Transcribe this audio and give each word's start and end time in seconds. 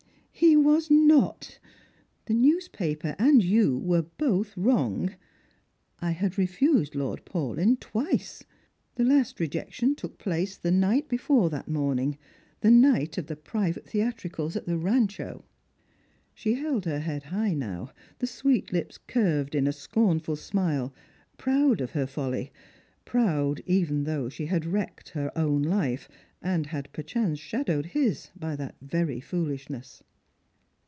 "He 0.51 0.57
was 0.57 0.89
not. 0.89 1.59
The 2.25 2.33
newspaper 2.33 3.15
and 3.19 3.43
you 3.43 3.77
were 3.77 4.01
both 4.01 4.57
wrong. 4.57 5.13
I 5.99 6.11
had 6.11 6.35
refused 6.37 6.95
Lord 6.95 7.23
Paulyn 7.25 7.79
twice. 7.79 8.43
The 8.95 9.03
last 9.03 9.39
rejection 9.39 9.93
took 9.93 10.17
place 10.17 10.57
the 10.57 10.71
night 10.71 11.07
before 11.07 11.51
that 11.51 11.67
morning, 11.67 12.17
the 12.61 12.71
night 12.71 13.19
of 13.19 13.27
the 13.27 13.35
private 13.35 13.85
theatri 13.85 14.31
cals 14.31 14.55
at 14.55 14.65
the 14.65 14.79
Rancho." 14.79 15.45
She 16.33 16.55
held 16.55 16.85
her 16.85 17.01
head 17.01 17.25
high 17.25 17.53
now, 17.53 17.91
the 18.17 18.25
sweet 18.27 18.73
lips 18.73 18.97
curved 18.97 19.53
in 19.53 19.67
a 19.67 19.73
scorn 19.73 20.19
ful 20.19 20.35
smile, 20.35 20.91
proud 21.37 21.81
of 21.81 21.91
her 21.91 22.07
folly— 22.07 22.51
proud, 23.05 23.61
even 23.67 24.05
though 24.05 24.27
she 24.27 24.47
had 24.47 24.65
wrecked 24.65 25.09
her 25.09 25.31
own 25.37 25.61
life, 25.61 26.09
and 26.41 26.67
had 26.67 26.91
perchance 26.93 27.37
shadowed 27.37 27.87
his, 27.87 28.31
by 28.35 28.55
that 28.55 28.75
very 28.81 29.19
foolishness. 29.19 30.01